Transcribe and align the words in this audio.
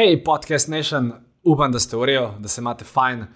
Hej, 0.00 0.24
podcast 0.24 0.68
Nation, 0.68 1.12
upam, 1.44 1.72
da 1.72 1.78
ste 1.78 1.96
v 1.96 2.06
redu, 2.08 2.28
da 2.40 2.48
se 2.48 2.60
imate 2.60 2.86
fajn. 2.88 3.26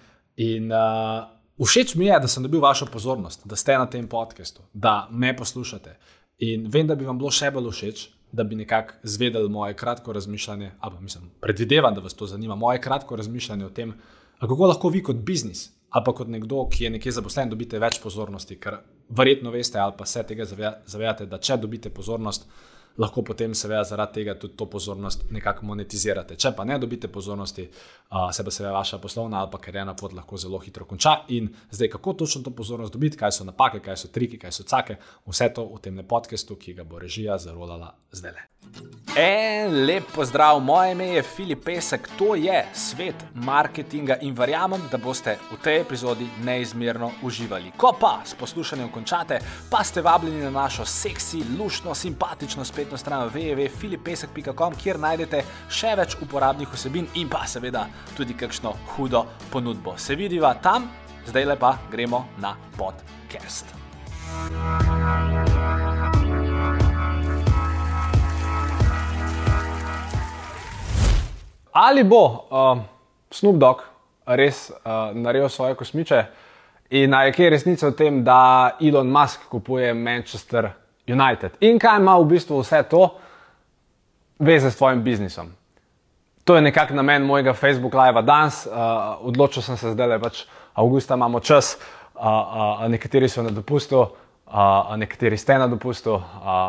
In 0.41 0.71
uh, 0.73 1.27
všeč 1.61 1.93
mi 1.95 2.07
je, 2.07 2.15
da 2.23 2.27
sem 2.27 2.41
dobil 2.43 2.63
vašo 2.63 2.87
pozornost, 2.89 3.43
da 3.45 3.53
ste 3.55 3.75
na 3.77 3.85
tem 3.85 4.07
podkastu, 4.09 4.63
da 4.73 5.07
me 5.11 5.35
poslušate. 5.37 5.93
In 6.47 6.65
vem, 6.73 6.87
da 6.89 6.95
bi 6.97 7.05
vam 7.05 7.19
bilo 7.21 7.29
še 7.29 7.51
bolj 7.53 7.69
všeč, 7.69 8.01
da 8.33 8.43
bi 8.43 8.57
nekako 8.57 8.97
zvedeli 9.03 9.49
moje 9.49 9.77
kratko 9.77 10.17
razmišljanje, 10.17 10.71
ali 10.79 11.05
mislim, 11.05 11.29
predvidevam, 11.41 11.93
da 11.93 12.01
vas 12.01 12.17
to 12.17 12.25
zanima, 12.25 12.57
moje 12.57 12.81
kratko 12.81 13.15
razmišljanje 13.15 13.65
o 13.65 13.69
tem, 13.69 13.93
kako 14.41 14.73
lahko 14.73 14.89
vi 14.89 15.05
kot 15.05 15.21
biznis 15.21 15.67
ali 15.95 16.03
pa 16.03 16.11
kot 16.17 16.27
nekdo, 16.27 16.65
ki 16.65 16.83
je 16.83 16.89
nekje 16.97 17.11
zaposlen, 17.19 17.53
dobite 17.53 17.79
več 17.79 18.01
pozornosti, 18.03 18.57
ker 18.59 18.81
verjetno 19.13 19.53
veste 19.53 19.77
ali 19.79 19.93
pa 19.97 20.05
se 20.09 20.23
tega 20.27 20.49
zavedate, 20.49 21.29
da 21.29 21.37
če 21.37 21.61
dobite 21.61 21.93
pozornost, 21.93 22.49
lahko 22.97 23.23
potem, 23.23 23.53
seveda, 23.55 23.83
zaradi 23.83 24.21
tega 24.21 24.35
tudi 24.39 24.55
to 24.57 24.65
pozornost 24.71 25.25
nekako 25.31 25.65
monetizirate. 25.71 26.37
Če 26.39 26.53
pa 26.55 26.63
ne 26.63 26.77
dobite 26.79 27.07
pozornosti, 27.11 27.67
uh, 27.67 28.29
se 28.31 28.43
pa 28.43 28.51
seveda 28.51 28.73
vaša 28.77 28.99
poslovna 29.03 29.41
ali 29.41 29.51
pa 29.51 29.59
karjerna 29.61 29.95
pot 29.95 30.13
lahko 30.13 30.37
zelo 30.37 30.59
hitro 30.63 30.85
konča. 30.85 31.17
In 31.35 31.49
zdaj, 31.71 31.89
kako 31.97 32.13
točno 32.13 32.43
to 32.43 32.55
pozornost 32.55 32.93
dobiti, 32.93 33.17
kaj 33.17 33.31
so 33.39 33.47
napake, 33.47 33.79
kaj 33.79 33.97
so 33.97 34.07
triki, 34.07 34.39
kaj 34.39 34.51
so 34.51 34.63
cake, 34.63 34.99
vse 35.27 35.51
to 35.53 35.67
v 35.75 35.81
tem 35.81 36.03
podkastu, 36.07 36.55
ki 36.55 36.73
ga 36.79 36.83
bo 36.83 36.99
režija 36.99 37.37
zarolala 37.37 37.93
zdaj 38.11 38.31
le. 38.31 38.49
En 39.15 39.85
lep 39.85 40.03
pozdrav, 40.15 40.59
moje 40.59 40.91
ime 40.91 41.05
je 41.07 41.23
Filip 41.23 41.63
Pesek, 41.65 42.09
to 42.17 42.35
je 42.35 42.65
svet 42.73 43.15
marketinga 43.33 44.17
in 44.21 44.33
verjamem, 44.35 44.81
da 44.91 44.97
boste 44.97 45.37
v 45.51 45.59
tej 45.63 45.79
epizodi 45.81 46.27
neizmerno 46.43 47.11
uživali. 47.23 47.71
Ko 47.77 47.93
pa 47.99 48.19
s 48.25 48.35
poslušanjem 48.35 48.89
končate, 48.91 49.39
pa 49.71 49.83
ste 49.83 50.01
vabljeni 50.01 50.43
na 50.43 50.49
našo 50.49 50.85
seksi, 50.85 51.43
lušno, 51.59 51.95
simpatično 51.95 52.65
spletno 52.85 52.97
stran 52.97 53.29
www.filipesek.com, 53.29 54.75
kjer 54.77 54.99
najdete 55.01 55.39
še 55.73 55.95
več 55.97 56.13
uporabnih 56.21 56.69
vsebin 56.69 57.07
in 57.17 57.29
pa 57.31 57.41
seveda 57.49 57.87
tudi 58.13 58.35
kakšno 58.37 58.75
hudo 58.93 59.23
ponudbo. 59.49 59.95
Se 59.97 60.13
vidiva 60.15 60.53
tam, 60.61 60.85
zdaj 61.25 61.47
lepa 61.49 61.71
gremo 61.89 62.27
na 62.37 62.53
podcast. 62.77 63.73
Ali 71.73 72.05
bo 72.05 72.21
uh, 72.21 72.85
Snoop 73.33 73.57
Dogg 73.57 73.81
res 74.27 74.69
uh, 74.69 75.09
naredil 75.17 75.49
svoje 75.49 75.73
kosmiče 75.75 76.25
in 76.93 77.09
naj 77.09 77.33
je 77.33 77.49
resnica 77.49 77.89
v 77.89 77.97
tem, 77.97 78.23
da 78.23 78.77
Elon 78.79 79.09
Musk 79.09 79.49
kupuje 79.49 79.93
Manchester 79.93 80.84
United 81.07 81.57
in 81.59 81.79
kaj 81.79 81.99
ima 81.99 82.17
v 82.17 82.25
bistvu 82.25 82.59
vse 82.59 82.83
to 82.89 83.09
veze 84.39 84.71
s 84.71 84.77
tvojim 84.77 85.03
biznisom. 85.03 85.51
To 86.43 86.55
je 86.55 86.61
nekako 86.61 86.93
namen 86.93 87.23
mojega 87.25 87.53
Facebook 87.53 87.93
live 87.93 88.21
danes. 88.21 88.65
Uh, 88.65 88.73
odločil 89.21 89.63
sem 89.63 89.77
se 89.77 89.91
zdaj, 89.91 90.07
da 90.07 90.19
pač 90.19 90.43
avgusta 90.73 91.15
imamo 91.15 91.39
čas, 91.39 91.77
uh, 92.13 92.21
uh, 92.21 92.83
nekateri 92.87 93.29
so 93.29 93.43
na 93.43 93.49
dopustu, 93.49 94.01
uh, 94.01 94.93
nekateri 94.97 95.37
ste 95.37 95.57
na 95.57 95.67
dopustu, 95.67 96.13
uh, 96.13 96.21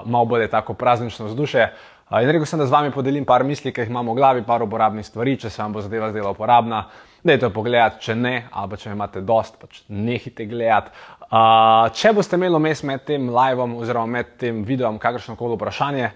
malo 0.04 0.24
bolj 0.24 0.42
je 0.42 0.50
tako 0.50 0.74
praznično 0.74 1.26
vzdušje. 1.26 1.72
In 2.06 2.30
rekel 2.30 2.46
sem, 2.46 2.60
da 2.60 2.66
z 2.66 2.70
vami 2.70 2.92
podelim 2.94 3.24
par 3.26 3.42
misli, 3.42 3.72
ki 3.74 3.82
jih 3.82 3.88
imamo 3.90 4.12
v 4.14 4.20
glavi, 4.20 4.42
par 4.46 4.62
uporabnih 4.62 5.02
stvari, 5.02 5.32
če 5.42 5.50
se 5.50 5.58
vam 5.58 5.72
bo 5.74 5.80
zadeva 5.82 6.12
zdela 6.12 6.30
uporabna. 6.30 6.84
Dajte 7.26 7.48
jo 7.48 7.50
pogledati, 7.56 7.98
če 8.04 8.14
ne, 8.14 8.34
ali 8.54 8.78
če 8.78 8.92
imate 8.94 9.22
dost, 9.26 9.56
pač 9.58 9.80
nehite 9.90 10.46
gledati. 10.46 10.94
Uh, 11.26 11.88
če 11.90 12.12
boste 12.14 12.38
imeli 12.38 12.60
vmes 12.60 12.84
med 12.86 13.02
tem 13.08 13.26
live 13.34 13.66
oziroma 13.80 14.20
med 14.20 14.30
tem 14.38 14.62
videom 14.68 15.00
kakršno 15.02 15.34
koli 15.34 15.58
vprašanje, 15.58 16.12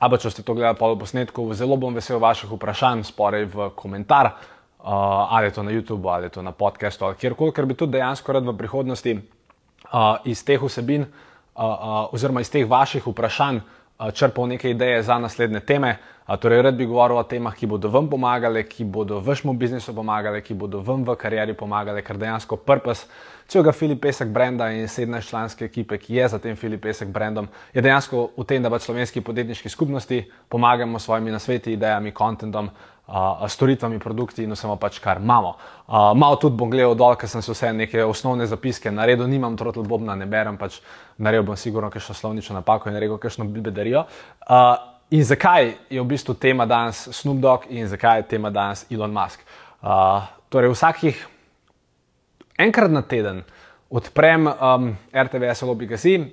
ali 0.00 0.22
če 0.24 0.32
ste 0.32 0.46
to 0.48 0.56
gledali 0.56 0.80
po 0.80 0.94
posnetku, 1.04 1.46
zelo 1.52 1.76
bom 1.76 1.92
vesel 1.92 2.24
vaših 2.24 2.56
vprašanj, 2.56 3.04
sporej 3.10 3.44
v 3.52 3.68
komentar, 3.76 4.32
uh, 4.80 4.88
ali 5.28 5.52
je 5.52 5.58
to 5.60 5.68
na 5.68 5.76
YouTubu, 5.76 6.08
ali 6.14 6.32
je 6.32 6.38
to 6.38 6.48
na 6.48 6.56
podkastu, 6.56 7.04
ali 7.04 7.20
kjerkoli, 7.20 7.52
ker 7.52 7.68
bi 7.68 7.76
tudi 7.76 7.98
dejansko 7.98 8.40
rad 8.40 8.48
v 8.48 8.56
prihodnosti 8.64 9.18
uh, 9.20 10.24
iz 10.24 10.40
teh 10.40 10.56
vsebin 10.56 11.04
uh, 11.04 11.12
uh, 11.60 12.14
oziroma 12.16 12.40
iz 12.40 12.48
teh 12.48 12.64
vaših 12.64 13.12
vprašanj 13.12 13.60
črpal 14.12 14.48
neke 14.48 14.70
ideje 14.70 15.02
za 15.02 15.18
naslednje 15.18 15.60
teme. 15.60 15.96
Torej, 16.40 16.62
rad 16.62 16.74
bi 16.74 16.86
govoril 16.86 17.18
o 17.20 17.22
temah, 17.22 17.52
ki 17.54 17.66
bodo 17.66 17.88
vam 17.92 18.08
pomagale, 18.08 18.62
ki 18.64 18.84
bodo 18.84 19.20
vašemu 19.20 19.52
biznisu 19.52 19.94
pomagale, 19.94 20.40
ki 20.40 20.54
bodo 20.54 20.80
vam 20.80 21.04
v 21.04 21.16
karieri 21.20 21.54
pomagale, 21.54 22.02
ker 22.02 22.16
dejansko 22.16 22.56
purpose 22.56 23.04
celega 23.46 23.72
Filip 23.72 24.00
Pesek 24.00 24.28
brenda 24.28 24.70
in 24.70 24.88
17 24.88 25.28
članske 25.28 25.64
ekipe, 25.64 25.98
ki 25.98 26.14
je 26.14 26.28
za 26.28 26.38
tem 26.38 26.56
Filip 26.56 26.80
Pesek 26.82 27.08
brendom, 27.08 27.48
je 27.74 27.82
dejansko 27.82 28.30
v 28.36 28.44
tem, 28.48 28.62
da 28.62 28.70
pač 28.70 28.86
slovenski 28.88 29.20
podjetniški 29.20 29.68
skupnosti 29.68 30.22
pomagamo 30.48 30.98
s 30.98 31.04
svojimi 31.04 31.30
nasveti, 31.30 31.72
idejami, 31.72 32.12
kontentom, 32.12 32.70
storitvami, 33.48 33.98
produkti 33.98 34.44
in 34.44 34.52
vsemo 34.56 34.76
pač, 34.80 34.98
kar 34.98 35.20
imamo. 35.20 35.54
Uh, 35.86 36.12
malo 36.16 36.38
tudi 36.40 36.56
bom 36.56 36.70
gledal 36.72 36.94
dol, 36.96 37.16
ker 37.20 37.28
sem 37.28 37.42
se 37.44 37.52
vse 37.52 37.72
neke 37.76 38.04
osnovne 38.04 38.46
zapiske 38.48 38.90
naredil, 38.90 39.28
nimam 39.28 39.56
trotl 39.56 39.84
bobna, 39.84 40.16
ne 40.16 40.26
berem, 40.26 40.56
pač 40.56 40.80
naredil 41.18 41.44
bom 41.50 41.56
sigurno 41.56 41.90
kakšno 41.92 42.14
slovnično 42.14 42.56
napako 42.56 42.88
in 42.88 42.96
naredil 42.96 43.20
kakšno 43.20 43.44
bedarijo. 43.44 44.06
Uh, 44.48 44.78
in 45.10 45.24
zakaj 45.24 45.74
je 45.90 46.00
v 46.00 46.06
bistvu 46.08 46.34
tema 46.34 46.66
danes 46.66 47.08
Snoop 47.12 47.42
Dogg 47.44 47.68
in 47.68 47.88
zakaj 47.88 48.22
je 48.22 48.28
tema 48.32 48.50
danes 48.50 48.86
Elon 48.90 49.12
Musk? 49.12 49.44
Uh, 49.84 50.24
torej, 50.48 50.72
vsakih 50.72 51.20
enkrat 52.58 52.90
na 52.90 53.02
teden 53.02 53.44
odprem 53.90 54.48
um, 54.48 54.96
RTV-SLO.com, 55.12 56.30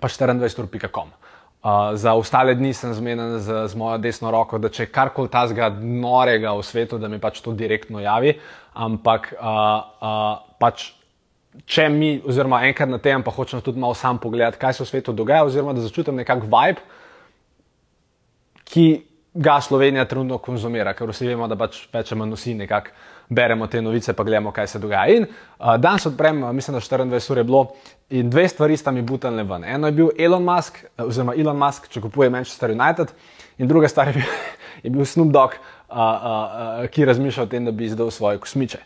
pa 0.00 0.08
24.com. 0.08 1.12
Uh, 1.60 1.92
za 1.92 2.14
ostale 2.16 2.54
dni 2.56 2.72
sem 2.72 2.94
zmeden 2.96 3.36
z, 3.38 3.68
z 3.68 3.76
mojo 3.76 3.98
desno 4.00 4.30
roko, 4.32 4.56
da 4.56 4.70
če 4.72 4.86
karkoli 4.88 5.28
ta 5.28 5.42
zga 5.50 5.68
norega 5.76 6.54
v 6.56 6.62
svetu, 6.64 6.96
da 6.96 7.08
mi 7.12 7.18
pač 7.20 7.42
to 7.44 7.52
direktno 7.52 8.00
javi. 8.00 8.32
Ampak 8.72 9.34
uh, 9.36 9.50
uh, 10.00 10.30
pač, 10.56 10.86
če 11.68 11.90
mi, 11.92 12.14
oziroma 12.24 12.62
enkrat 12.64 12.88
na 12.88 12.96
teden, 12.96 13.20
pa 13.26 13.34
hočem 13.36 13.60
tudi 13.60 13.76
malo 13.82 13.92
sam 13.92 14.16
pogledati, 14.16 14.56
kaj 14.56 14.78
se 14.78 14.86
v 14.86 14.88
svetu 14.88 15.12
dogaja, 15.12 15.44
oziroma 15.44 15.76
da 15.76 15.84
začutim 15.84 16.16
nekak 16.22 16.48
vibe, 16.48 16.80
ki 18.72 18.86
ga 19.34 19.60
Slovenija 19.60 20.04
trenutno 20.04 20.38
konzumira, 20.38 20.92
ker 20.94 21.10
vsi 21.10 21.28
vemo, 21.28 21.46
da 21.48 21.56
pač 21.56 22.14
manj 22.18 22.34
vsi 22.34 22.54
nekako 22.58 22.90
beremo 23.30 23.66
te 23.70 23.82
novice, 23.82 24.12
pa 24.12 24.24
gledamo, 24.24 24.50
kaj 24.50 24.66
se 24.66 24.78
dogaja. 24.78 25.14
In 25.14 25.26
uh, 25.26 25.76
danes 25.78 26.06
odprem, 26.06 26.42
mislim, 26.54 26.74
da 26.74 26.80
24 26.80 27.30
ur 27.30 27.38
je 27.38 27.44
bilo 27.44 27.60
in 28.10 28.30
dve 28.30 28.48
stvari 28.48 28.76
sta 28.76 28.90
mi 28.90 29.02
butali 29.02 29.42
ven. 29.42 29.64
Eno 29.64 29.86
je 29.86 29.92
bil 29.92 30.08
Elon 30.18 30.42
Musk, 30.44 30.82
oziroma 30.98 31.34
Elon 31.38 31.58
Musk, 31.58 31.86
če 31.88 32.00
kupuje 32.00 32.30
Manchester 32.30 32.70
United, 32.70 33.12
in 33.58 33.68
druga 33.68 33.88
stvar 33.88 34.08
je 34.08 34.14
bil, 34.18 34.32
je 34.84 34.90
bil 34.90 35.04
Snoop 35.06 35.30
Dogg, 35.30 35.54
uh, 35.54 35.94
uh, 35.94 36.02
uh, 36.02 36.88
ki 36.90 37.06
razmišlja 37.06 37.46
o 37.46 37.52
tem, 37.52 37.64
da 37.64 37.70
bi 37.70 37.86
izdal 37.86 38.10
svoje 38.10 38.42
kosmiče. 38.42 38.82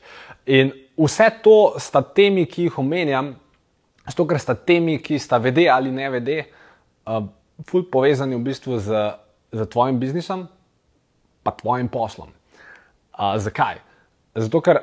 In 0.53 0.75
vse 1.01 1.31
to 1.43 1.81
sta 1.81 2.05
temi, 2.05 2.45
ki 2.45 2.69
jih 2.69 2.79
omenjam, 2.79 3.33
zato 4.05 4.29
ker 4.29 4.41
sta 4.41 4.55
temi, 4.55 4.99
ki 5.01 5.19
sta 5.19 5.41
vede 5.41 5.71
ali 5.73 5.93
ne 5.93 6.11
vede, 6.19 6.43
uh, 7.09 7.25
fulj 7.65 7.89
povezani 7.89 8.37
v 8.37 8.45
bistvu 8.45 8.77
z 8.85 9.07
z 9.55 9.67
tvojim 9.71 10.01
biznisom, 10.03 10.47
pa 11.43 11.55
tvojim 11.55 11.89
poslom. 11.89 12.29
Uh, 13.15 13.37
zakaj? 13.39 13.79
Zato, 14.35 14.61
ker 14.61 14.81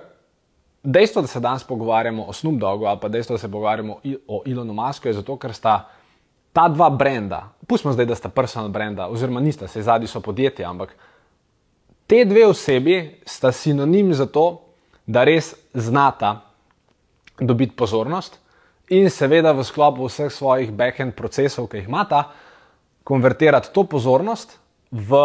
dejstvo, 0.83 1.21
da 1.21 1.27
se 1.27 1.39
danes 1.39 1.63
pogovarjamo 1.67 2.23
o 2.23 2.33
Snoop 2.33 2.55
Dogu 2.59 2.85
ali 2.85 2.99
pa 3.01 3.07
dejstvo, 3.07 3.35
da 3.35 3.39
se 3.39 3.51
pogovarjamo 3.51 3.99
o 4.27 4.43
Elonu 4.47 4.73
Musku, 4.73 5.07
je 5.07 5.19
zato, 5.19 5.37
ker 5.37 5.53
sta 5.53 5.89
ta 6.53 6.67
dva 6.67 6.89
brenda, 6.89 7.49
pustimo 7.67 7.93
zdaj, 7.93 8.05
da 8.05 8.15
sta 8.15 8.29
personal 8.29 8.69
brenda, 8.69 9.07
oziroma 9.07 9.39
nista, 9.39 9.67
se 9.67 9.81
zadnji 9.81 10.07
so 10.07 10.19
podjetja, 10.19 10.69
ampak 10.69 10.95
te 12.07 12.25
dve 12.25 12.45
osebi 12.47 13.21
sta 13.25 13.51
sinonim 13.51 14.13
za 14.13 14.25
to, 14.25 14.61
da 15.07 15.23
res 15.23 15.55
znata 15.73 16.41
dobiti 17.39 17.75
pozornost 17.75 18.37
in 18.89 19.09
seveda 19.09 19.51
v 19.55 19.63
sklopu 19.63 20.05
vseh 20.07 20.31
svojih 20.31 20.71
backend 20.75 21.15
procesov, 21.15 21.69
ki 21.71 21.79
jih 21.79 21.87
imata, 21.87 22.25
konvertirati 23.03 23.71
to 23.73 23.83
pozornost 23.83 24.57
v 24.91 25.19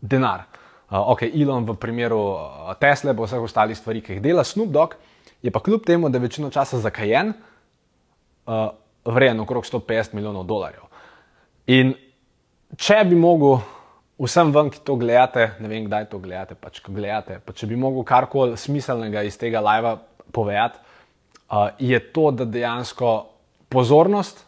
denar. 0.00 0.48
Uh, 0.88 1.12
ok, 1.12 1.28
Elon 1.32 1.64
v 1.64 1.76
primeru 1.76 2.20
uh, 2.36 2.72
Tesla, 2.80 3.14
pa 3.16 3.24
vseh 3.24 3.40
ostalih 3.40 3.76
stvari, 3.76 4.00
ki 4.04 4.16
jih 4.16 4.24
dela 4.24 4.44
Snoop 4.44 4.72
Dogg, 4.72 4.96
je 5.44 5.52
pa 5.52 5.60
kljub 5.60 5.84
temu, 5.84 6.08
da 6.08 6.20
je 6.20 6.26
večino 6.28 6.50
časa 6.52 6.80
zakajen, 6.80 7.32
uh, 8.46 8.68
vreden 9.04 9.40
okrog 9.40 9.64
150 9.64 10.14
milijonov 10.16 10.46
dolarjev. 10.48 10.88
In 11.72 11.94
če 12.76 13.02
bi 13.08 13.16
mogel 13.16 13.58
vsem 14.20 14.52
vam, 14.54 14.70
ki 14.72 14.84
to 14.84 14.96
gledate, 15.00 15.50
ne 15.60 15.68
vem, 15.68 15.88
kdaj 15.88 16.08
to 16.12 16.20
gledate, 16.22 16.56
pač 16.56 16.80
ko 16.84 16.92
gledate, 16.94 17.40
pa 17.44 17.52
če 17.52 17.68
bi 17.68 17.76
mogel 17.80 18.04
karkoli 18.08 18.56
smiselnega 18.60 19.24
iz 19.26 19.36
tega 19.40 19.64
live 19.64 19.96
povedati, 20.32 20.80
uh, 21.48 21.72
je 21.80 22.00
to, 22.12 22.30
da 22.30 22.44
dejansko 22.48 23.16
pozornost 23.72 24.44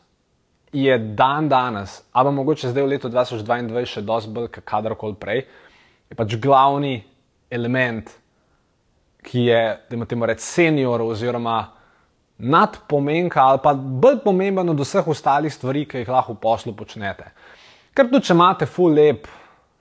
je 0.73 0.99
dan 0.99 1.49
danes, 1.49 2.03
ali 2.13 2.33
mogoče 2.33 2.69
zdaj 2.69 2.83
v 2.83 2.93
letu 2.95 3.09
2022 3.09 3.85
še 3.87 4.03
dosti 4.03 4.33
bolj 4.35 4.49
kadarkoli 4.65 5.15
prej, 5.21 5.45
je 6.11 6.17
pač 6.19 6.37
glavni 6.43 6.99
element, 7.51 8.11
ki 9.27 9.47
je, 9.49 9.63
da 9.91 9.97
imamo 9.97 10.27
reči, 10.27 10.45
senior 10.45 11.03
oziroma 11.03 11.59
nadpomenka 12.39 13.43
ali 13.43 13.61
pa 13.63 13.73
bolj 13.75 14.21
pomemben 14.25 14.69
od 14.69 14.81
vseh 14.81 15.07
ostalih 15.09 15.53
stvari, 15.55 15.87
ki 15.89 16.03
jih 16.03 16.11
lahko 16.13 16.37
v 16.37 16.43
poslu 16.43 16.75
počnete. 16.77 17.31
Ker 17.97 18.11
tudi, 18.11 18.27
če 18.29 18.35
imate 18.37 18.69
full 18.69 18.95
lep 18.95 19.27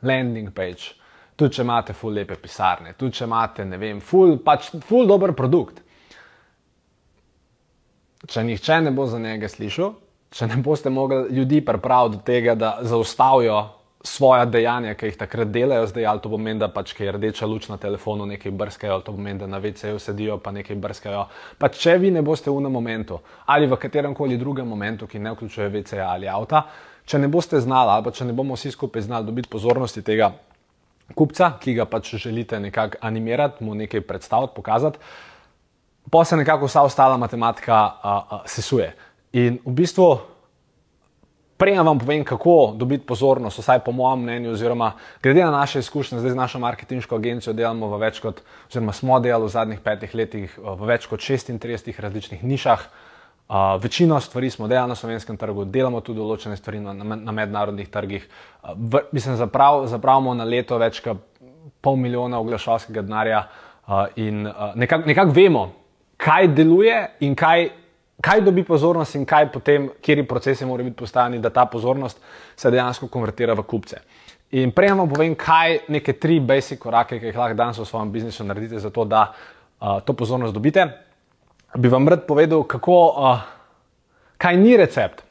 landing 0.05 0.53
page, 0.55 0.93
tudi 1.35 1.57
če 1.57 1.65
imate 1.65 1.93
ful 1.93 2.15
lepe 2.15 2.37
pisarne, 2.39 2.93
tudi 2.97 3.19
če 3.19 3.27
imate, 3.27 3.65
ne 3.67 3.79
vem, 3.81 3.99
ful, 3.99 4.37
pač 4.39 4.71
ful 4.87 5.07
dober 5.09 5.35
produkt. 5.35 5.81
Če 8.25 8.45
nihče 8.47 8.79
ne 8.85 8.93
bo 8.95 9.05
za 9.09 9.19
njega 9.21 9.49
slišal, 9.51 9.91
če 10.35 10.47
ne 10.51 10.59
boste 10.59 10.91
mogli 10.91 11.29
ljudi 11.35 11.61
pripraviti 11.65 12.17
do 12.17 12.23
tega, 12.27 12.55
da 12.55 12.77
zaustavijo 12.81 13.63
svoja 14.05 14.45
dejanja, 14.45 14.93
ki 14.93 15.09
jih 15.09 15.17
takrat 15.17 15.49
delajo, 15.49 15.87
zdaj 15.89 16.05
ali 16.05 16.21
to 16.21 16.29
pomeni, 16.29 16.59
da 16.59 16.67
pač, 16.69 16.93
je 16.99 17.11
rdeča 17.11 17.47
luč 17.49 17.69
na 17.71 17.77
telefonu, 17.81 18.25
nekaj 18.29 18.51
brskajo, 18.51 18.93
ali 18.93 19.03
to 19.03 19.13
pomeni, 19.15 19.39
da 19.39 19.47
na 19.49 19.59
VC-ju 19.59 19.99
sedijo, 19.99 20.37
pa 20.37 20.51
nekaj 20.53 20.77
brskajo. 20.77 21.25
Pa 21.57 21.69
če 21.73 21.97
vi 22.01 22.11
ne 22.13 22.21
boste 22.21 22.51
v 22.51 22.59
enem 22.61 22.75
momentu 22.75 23.19
ali 23.45 23.67
v 23.67 23.79
katerem 23.81 24.13
koli 24.15 24.37
drugem 24.37 24.67
momentu, 24.67 25.07
ki 25.07 25.19
ne 25.19 25.33
vključuje 25.33 25.69
VC-ja 25.73 26.11
ali 26.11 26.29
avta, 26.29 26.65
če 27.05 27.19
ne 27.19 27.31
boste 27.31 27.59
znali 27.61 27.95
ali 27.95 28.05
pa 28.05 28.13
če 28.13 28.27
ne 28.29 28.33
bomo 28.33 28.57
vsi 28.59 28.75
skupaj 28.75 29.07
znali 29.07 29.25
dobiti 29.25 29.49
pozornosti 29.49 30.03
tega 30.05 30.33
kupca, 31.13 31.51
ki 31.61 31.73
ga 31.79 31.85
pač 31.85 32.15
želite 32.21 32.59
nekako 32.59 32.97
animirati, 33.01 33.63
mu 33.63 33.75
nekaj 33.75 34.01
predstaviti, 34.01 34.53
pokazati, 34.55 34.99
pa 36.11 36.23
se 36.25 36.37
nekako 36.37 36.65
vsa 36.65 36.81
ostala 36.85 37.17
matematika 37.17 37.75
a, 37.75 38.15
a, 38.29 38.41
sesuje. 38.45 38.93
In 39.35 39.59
v 39.65 39.75
bistvu 39.75 40.35
Prej 41.55 41.79
vam 41.79 41.99
povem, 41.99 42.23
kako 42.27 42.73
dobiti 42.75 43.05
pozornost, 43.07 43.61
vsaj 43.63 43.79
po 43.79 43.91
mojem 43.95 44.25
mnenju, 44.27 44.51
oziroma 44.51 44.91
glede 45.23 45.45
na 45.45 45.51
naše 45.51 45.79
izkušnje, 45.79 46.19
zdaj 46.19 46.31
z 46.31 46.35
našo 46.35 46.59
marketinško 46.59 47.15
agencijo 47.15 47.53
delamo 47.55 47.87
v 47.87 47.99
več 48.01 48.19
kot, 48.19 48.41
oziroma 48.67 48.91
smo 48.91 49.19
delali 49.23 49.47
v 49.47 49.53
zadnjih 49.53 49.79
petih 49.79 50.15
letih 50.15 50.57
v 50.59 50.89
več 50.89 51.07
kot 51.07 51.23
36 51.23 52.01
različnih 52.01 52.43
nišah. 52.43 52.83
Uh, 53.45 53.77
večino 53.79 54.19
stvari 54.19 54.49
smo 54.49 54.67
delali 54.67 54.89
na 54.89 54.95
slovenskem 54.99 55.37
trgu, 55.37 55.63
delamo 55.65 56.01
tudi 56.01 56.19
določene 56.19 56.57
stvari 56.57 56.81
na, 56.81 56.91
na, 56.97 57.15
na 57.15 57.31
mednarodnih 57.31 57.87
trgih. 57.87 58.27
Uh, 58.27 58.75
v, 58.75 59.05
mislim, 59.15 59.37
zaprav, 59.39 59.85
zapravimo 59.87 60.33
na 60.35 60.43
leto 60.43 60.75
več 60.81 60.99
kot 61.05 61.23
pol 61.79 61.95
milijona 61.95 62.41
oglašalskega 62.43 63.05
denarja 63.05 63.45
uh, 63.45 64.11
in 64.19 64.43
uh, 64.49 64.73
nekako 64.75 65.07
nekak 65.07 65.31
vemo, 65.31 65.69
kaj 66.19 66.51
deluje 66.57 66.99
in 67.23 67.37
kaj 67.37 67.69
kaj 68.21 68.41
dobi 68.41 68.63
pozornost 68.63 69.15
in 69.15 69.25
kaj 69.25 69.51
potem, 69.51 69.89
kje 70.01 70.27
procesi 70.27 70.65
morajo 70.65 70.89
biti 70.89 70.97
postavljeni, 70.97 71.41
da 71.43 71.49
ta 71.49 71.65
pozornost 71.65 72.21
se 72.55 72.71
dejansko 72.71 73.07
konvertira 73.07 73.53
v 73.53 73.63
kupce. 73.63 73.99
In 74.51 74.71
prej 74.71 74.93
vam 74.93 75.09
povem, 75.09 75.35
kaj 75.35 75.79
neke 75.87 76.13
tri 76.13 76.39
basic 76.39 76.79
korake, 76.79 77.19
ki 77.19 77.31
jih 77.31 77.37
lahko 77.37 77.57
danes 77.57 77.79
v 77.79 77.85
svojem 77.85 78.11
biznisu 78.11 78.43
naredite, 78.43 78.79
zato 78.79 79.05
da 79.05 79.25
uh, 79.33 79.99
to 80.05 80.13
pozornost 80.13 80.53
dobite. 80.53 80.85
Bi 81.75 81.89
vam 81.89 82.07
rad 82.07 82.23
povedal, 82.27 82.63
kako, 82.63 82.99
uh, 83.09 83.41
kaj 84.37 84.57
ni 84.57 84.77
recept 84.77 85.23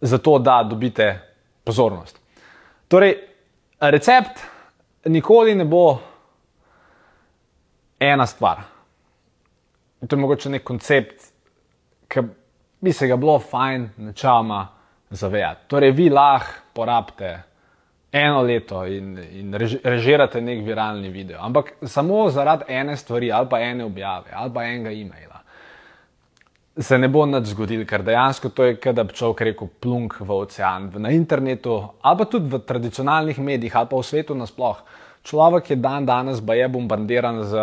za 0.00 0.18
to, 0.18 0.38
da 0.38 0.62
dobite 0.66 1.20
pozornost. 1.64 2.18
Torej, 2.88 3.14
recept 3.80 4.40
nikoli 5.04 5.54
ne 5.54 5.64
bo 5.64 6.00
ena 8.00 8.26
stvar. 8.26 8.64
To 10.08 10.16
je 10.16 10.20
mogoče 10.20 10.50
nek 10.50 10.64
koncept, 10.64 11.33
ki 12.14 12.22
bi 12.80 12.92
se 12.92 13.08
ga 13.10 13.16
bilo 13.16 13.38
fajn 13.38 13.88
načama 13.96 14.68
zavedati. 15.10 15.66
Torej, 15.66 15.90
vi 15.90 16.08
lahko 16.10 16.62
porabite 16.74 17.42
eno 18.12 18.42
leto 18.42 18.84
in, 18.86 19.18
in 19.32 19.54
režirate 19.82 20.40
nek 20.40 20.60
viralni 20.62 21.08
video, 21.10 21.40
ampak 21.42 21.72
samo 21.82 22.28
zaradi 22.30 22.64
ene 22.68 22.96
stvari 22.96 23.32
ali 23.32 23.48
pa 23.50 23.58
ene 23.60 23.84
objave 23.84 24.30
ali 24.32 24.52
pa 24.54 24.64
enega 24.64 24.90
e-maila. 24.90 25.40
Se 26.78 26.98
ne 26.98 27.08
bo 27.08 27.24
nič 27.26 27.52
zgodilo, 27.54 27.86
ker 27.86 28.02
dejansko 28.02 28.50
to 28.50 28.64
je, 28.66 28.92
da 28.92 29.04
bi 29.04 29.14
človek 29.14 29.40
rekel, 29.48 29.68
plunk 29.80 30.16
v 30.20 30.30
ocean, 30.30 30.88
na 30.98 31.10
internetu, 31.14 31.76
ali 32.02 32.18
pa 32.18 32.24
tudi 32.26 32.50
v 32.50 32.58
tradicionalnih 32.66 33.38
medijih, 33.38 33.76
ali 33.76 33.90
pa 33.90 33.98
v 33.98 34.06
svetu 34.06 34.34
nasplošno. 34.34 35.02
Človek 35.22 35.70
je 35.70 35.76
dan 35.76 36.06
danes, 36.06 36.42
pa 36.42 36.54
je 36.58 36.66
bombardiran 36.68 37.42
z 37.46 37.62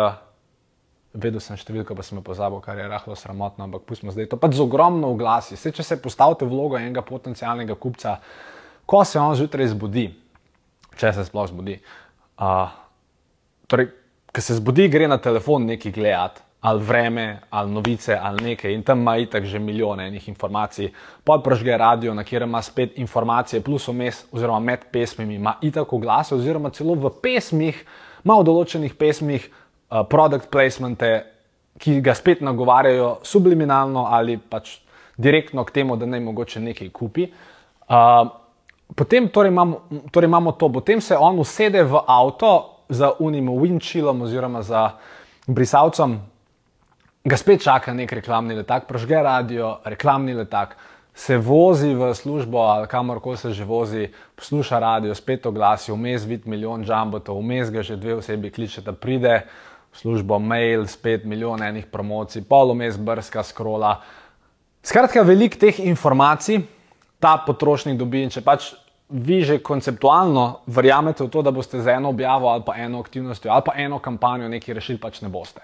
Vedel 1.12 1.42
sem 1.44 1.58
številko, 1.60 1.92
pa 1.92 2.04
sem 2.06 2.16
jo 2.16 2.24
pozabil, 2.24 2.60
kar 2.64 2.78
je 2.80 2.86
rahlo 2.88 3.14
sramotno, 3.18 3.66
ampak 3.66 3.82
pustimo 3.84 4.14
zdaj 4.14 4.30
to. 4.32 4.38
Pač 4.40 4.56
z 4.56 4.64
ogromno 4.64 5.10
oglasi. 5.12 5.58
Se, 5.60 5.72
če 5.74 5.84
se 5.84 5.98
postavite 6.00 6.48
vlogo 6.48 6.78
enega 6.80 7.04
potencialnega 7.04 7.76
kupca, 7.76 8.16
ko 8.88 9.02
se 9.04 9.20
on 9.20 9.36
zjutraj 9.36 9.74
zbudi, 9.74 10.06
če 10.96 11.12
se 11.12 11.26
sploh 11.28 11.50
zbudi. 11.50 11.76
Uh, 12.40 12.72
torej, 13.68 13.90
ko 14.32 14.40
se 14.40 14.56
zbudi, 14.56 14.88
gre 14.88 15.10
na 15.10 15.20
telefon 15.20 15.68
neki 15.68 15.92
gledati, 15.92 16.40
ali 16.62 16.80
vreme, 16.80 17.26
ali 17.50 17.70
novice, 17.70 18.16
ali 18.16 18.48
nekaj, 18.48 18.72
in 18.72 18.82
tam 18.86 19.00
ima 19.04 19.16
itak 19.20 19.44
že 19.44 19.58
milijone 19.58 20.06
enih 20.08 20.28
informacij. 20.28 20.92
Podpržge 21.24 21.76
radio, 21.76 22.14
na 22.14 22.24
kjer 22.24 22.42
ima 22.42 22.62
spet 22.62 22.96
informacije, 22.96 23.60
plus 23.60 23.88
omes, 23.88 24.24
oziroma 24.32 24.60
med 24.60 24.88
pesmimi, 24.92 25.34
ima 25.34 25.56
itak 25.60 25.92
oglase, 25.92 26.34
oziroma 26.34 26.70
celo 26.70 26.94
v 26.94 27.10
pesmih, 27.22 27.84
ima 28.24 28.38
v 28.38 28.46
določenih 28.46 28.94
pesmih. 28.94 29.50
Uh, 29.92 30.06
product 30.08 30.48
placemente, 30.48 31.08
ki 31.76 31.98
ga 32.00 32.14
spet 32.16 32.40
nagovarjajo 32.40 33.18
subliminalno 33.28 34.06
ali 34.08 34.38
pač 34.38 34.78
direktno 35.20 35.64
k 35.68 35.70
temu, 35.70 35.96
da 36.00 36.06
naj 36.08 36.20
mogoče 36.20 36.60
nekaj 36.60 36.88
kupi. 36.96 37.26
Uh, 37.92 38.30
potem 38.96 39.28
torej 39.28 39.52
imamo, 39.52 39.82
torej 40.10 40.30
imamo 40.30 40.52
to, 40.52 40.70
potem 40.72 41.00
se 41.00 41.16
on 41.16 41.38
usede 41.38 41.82
v 41.84 42.00
avto 42.06 42.52
za 42.88 43.12
unim 43.18 43.48
winchillom 43.52 44.22
oziroma 44.22 44.62
za 44.62 44.90
brisalcem, 45.46 46.20
ga 47.24 47.36
spet 47.36 47.62
čaka 47.62 47.92
nek 47.94 48.12
reklamni 48.12 48.54
letak, 48.54 48.88
prožge 48.88 49.20
radio, 49.22 49.76
reklamni 49.84 50.34
letak. 50.34 50.76
Se 51.14 51.36
vozi 51.36 51.92
v 51.92 52.14
službo 52.16 52.58
ali 52.58 52.88
kamorkoli 52.88 53.36
se 53.36 53.52
že 53.52 53.64
vozi, 53.64 54.08
posluša 54.36 54.78
radio, 54.78 55.14
spet 55.14 55.46
oglasi, 55.46 55.92
vmes 55.92 56.24
vidi 56.24 56.48
milijon 56.48 56.84
džambotov, 56.84 57.36
vmes 57.36 57.70
ga 57.70 57.82
že 57.82 57.96
dve 57.96 58.14
osebi 58.14 58.50
kličeta, 58.50 58.92
pride, 58.92 59.42
službo, 59.92 60.38
mail, 60.38 60.86
spet 60.86 61.24
milijon 61.24 61.62
enih 61.62 61.86
promocij, 61.86 62.44
polomest 62.48 63.00
brska 63.00 63.42
skrola. 63.42 64.00
Skratka, 64.82 65.22
veliko 65.22 65.58
teh 65.60 65.80
informacij 65.84 66.62
ta 67.22 67.36
potrošnik 67.46 67.98
dobi 67.98 68.24
in 68.26 68.32
če 68.34 68.42
pač 68.42 68.72
vi 69.12 69.42
že 69.44 69.60
konceptualno 69.62 70.64
verjamete 70.66 71.24
v 71.24 71.30
to, 71.30 71.42
da 71.44 71.52
boste 71.52 71.82
z 71.82 71.98
eno 71.98 72.10
objavo 72.10 72.48
ali 72.48 72.64
pa 72.66 72.74
eno 72.80 73.00
aktivnostjo 73.00 73.52
ali 73.52 73.62
pa 73.66 73.74
eno 73.76 73.98
kampanjo 73.98 74.48
nekaj 74.48 74.74
rešili, 74.74 74.98
pač 74.98 75.20
ne 75.22 75.28
boste. 75.28 75.60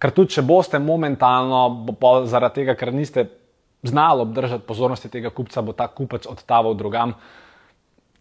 Ker 0.00 0.12
tudi 0.12 0.34
če 0.36 0.42
boste 0.42 0.78
momentalno, 0.78 1.86
zaradi 2.28 2.62
tega, 2.62 2.74
ker 2.76 2.92
niste 2.92 3.28
znali 3.86 4.24
obdržati 4.24 4.66
pozornosti 4.66 5.08
tega 5.12 5.30
kupca, 5.30 5.62
bo 5.62 5.72
ta 5.72 5.86
kupec 5.88 6.26
odtaval 6.26 6.74
drugam 6.74 7.14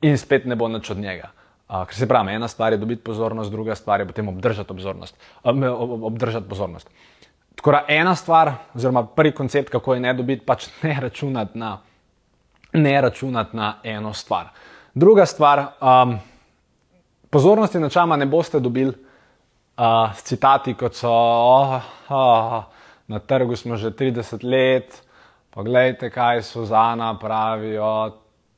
in 0.02 0.18
spet 0.18 0.46
ne 0.46 0.56
bo 0.56 0.68
nič 0.68 0.92
od 0.92 1.00
njega. 1.02 1.32
Uh, 1.66 1.82
ker 1.90 1.98
se 1.98 2.06
pravi, 2.08 2.36
ena 2.38 2.48
stvar 2.48 2.74
je 2.74 2.78
dobiti 2.78 3.02
pozornost, 3.04 3.52
druga 3.52 3.76
stvar 3.76 4.00
je 4.00 4.06
potem 4.06 4.28
obdržati, 4.28 4.74
um, 5.44 5.64
obdržati 6.04 6.50
pozornost. 6.50 6.90
Tako 7.56 7.72
da 7.72 7.86
ena 7.88 8.16
stvar, 8.16 8.52
oziroma 8.76 9.06
prvi 9.06 9.32
koncept, 9.32 9.70
kako 9.70 9.94
je 9.94 10.00
ne 10.00 10.14
dobiti, 10.14 10.46
pač 10.46 10.68
ne 10.84 11.00
računati 11.02 11.58
na, 11.58 11.78
ne 12.74 13.02
računati 13.02 13.58
na 13.58 13.74
eno 13.84 14.14
stvar. 14.14 14.48
Druga 14.94 15.26
stvar, 15.26 15.66
um, 15.82 16.20
pozornosti 17.30 17.80
načama 17.80 18.16
ne 18.16 18.26
boste 18.26 18.60
dobili 18.60 18.94
uh, 18.94 20.16
s 20.16 20.24
citati, 20.24 20.74
kot 20.74 20.94
so 20.96 21.10
oh, 21.10 21.82
oh, 22.10 22.64
na 23.08 23.20
trgu 23.20 23.56
smo 23.56 23.78
že 23.78 23.90
30 23.92 24.44
let, 24.44 25.02
pogledajte, 25.50 26.10
kaj 26.10 26.42
Suzana 26.42 27.18
pravi 27.20 27.78
o 27.78 28.12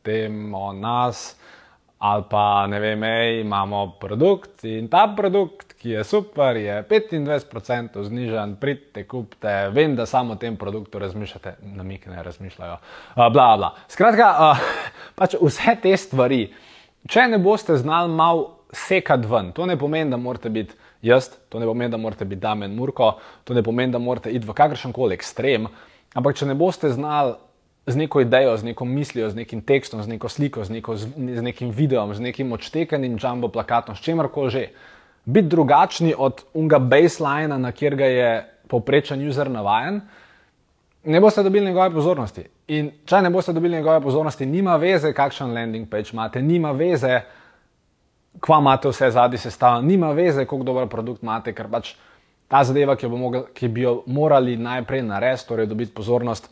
tem, 0.04 0.56
o 0.56 0.74
nas 0.74 1.38
ali 1.98 2.24
pa 2.30 2.68
ne 2.68 2.80
vem, 2.80 3.04
ej, 3.04 3.42
imamo 3.42 3.98
produkt 4.00 4.64
in 4.70 4.88
ta 4.88 5.08
produkt, 5.18 5.74
ki 5.78 5.96
je 5.96 6.04
super, 6.04 6.58
je 6.58 6.84
25% 6.90 8.04
znižen, 8.04 8.56
pridite, 8.62 9.04
kupite, 9.10 9.54
vem, 9.74 9.96
da 9.96 10.06
samo 10.06 10.34
o 10.34 10.40
tem 10.42 10.58
produktu 10.58 11.00
razmišljate, 11.00 11.56
na 11.74 11.84
mik 11.84 12.06
ne 12.08 12.24
razmišljajo. 12.24 12.78
Uh, 13.16 13.28
bla, 13.34 13.48
bla. 13.58 13.74
Skratka, 13.90 14.30
uh, 14.52 14.68
pač 15.20 15.38
vse 15.42 15.78
te 15.82 15.96
stvari, 15.98 16.44
če 17.10 17.28
ne 17.32 17.42
boste 17.42 17.78
znali 17.78 18.14
malo 18.14 18.54
sekati 18.74 19.28
ven, 19.30 19.52
to 19.58 19.66
ne 19.66 19.78
pomeni, 19.78 20.12
da 20.12 20.18
morate 20.22 20.50
biti 20.54 20.78
jaz, 21.02 21.32
to 21.50 21.60
ne 21.60 21.66
pomeni, 21.66 21.92
da 21.92 21.98
morate 21.98 22.26
biti 22.26 22.42
Damen 22.42 22.76
Murko, 22.76 23.16
to 23.44 23.58
ne 23.58 23.64
pomeni, 23.64 23.94
da 23.94 24.02
morate 24.02 24.34
iti 24.34 24.46
v 24.46 24.54
kakršen 24.54 24.94
koli 24.94 25.18
ekstrem, 25.18 25.66
ampak 26.14 26.38
če 26.38 26.50
ne 26.50 26.58
boste 26.58 26.94
znali 26.94 27.38
z 27.88 27.96
neko 27.96 28.22
idejo, 28.22 28.58
z 28.58 28.64
neko 28.64 28.86
mislijo, 28.86 29.30
z 29.30 29.36
nekim 29.36 29.62
tekstom, 29.62 30.04
z 30.04 30.08
neko 30.08 30.30
sliko, 30.30 30.64
z, 30.64 30.70
neko, 30.70 30.96
z, 30.96 31.42
nekim 31.42 31.72
videom, 31.72 32.14
z 32.14 32.20
nekim 32.20 32.52
odštekanim 32.52 33.18
jumbo 33.24 33.48
plakatom, 33.48 33.96
s 33.96 34.04
čemer 34.04 34.28
koli 34.28 34.50
že. 34.50 34.68
Biti 35.28 35.48
drugačni 35.48 36.14
od 36.18 36.46
unga 36.54 36.80
baselina, 36.80 37.58
na 37.58 37.72
kjer 37.72 37.96
ga 37.96 38.06
je 38.06 38.30
povprečen 38.68 39.28
user 39.28 39.50
navajen, 39.52 40.02
ne 41.04 41.20
boste 41.20 41.44
dobili 41.44 41.66
njegove 41.66 41.92
pozornosti. 41.92 42.44
In 42.68 42.92
če 43.06 43.22
ne 43.22 43.30
boste 43.30 43.54
dobili 43.54 43.76
njegove 43.76 44.02
pozornosti, 44.02 44.46
nima 44.46 44.76
veze, 44.76 45.14
kakšen 45.14 45.54
landing 45.54 45.90
page 45.90 46.14
imate, 46.14 46.42
nima 46.42 46.72
veze, 46.72 47.22
kva 48.40 48.60
imate 48.60 48.90
vse 48.90 49.12
zadnji 49.12 49.38
sestavljen, 49.38 49.88
nima 49.88 50.12
veze, 50.12 50.46
koliko 50.46 50.66
dober 50.66 50.88
produkt 50.88 51.24
imate, 51.24 51.54
ker 51.54 51.68
pač 51.72 51.94
ta 52.48 52.64
zadeva, 52.64 52.96
ki, 52.96 53.08
mogel, 53.08 53.48
ki 53.54 53.68
bi 53.68 53.84
jo 53.84 54.02
morali 54.08 54.56
najprej 54.58 55.04
narediti, 55.04 55.48
torej 55.48 55.68
dobiti 55.68 55.94
pozornost, 55.96 56.50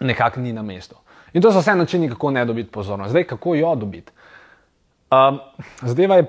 nekako 0.00 0.40
ni 0.40 0.52
na 0.52 0.62
mestu. 0.62 0.96
In 1.32 1.42
to 1.42 1.52
so 1.52 1.60
vse 1.60 1.74
načini, 1.74 2.08
kako 2.08 2.30
ne 2.30 2.44
dobiti 2.44 2.70
pozornost. 2.70 3.10
Zdaj, 3.10 3.24
kako 3.24 3.54
jo 3.54 3.74
dobiti? 3.74 4.12
Um, 5.10 5.40
zadeva 5.82 6.16
je 6.16 6.26